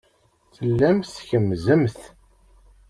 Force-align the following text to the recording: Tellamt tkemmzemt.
Tellamt 0.55 1.13
tkemmzemt. 1.17 1.99